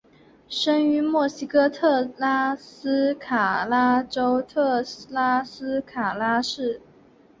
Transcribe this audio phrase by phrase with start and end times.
[0.49, 6.81] 生于墨西哥特拉斯卡拉州特拉斯卡拉市。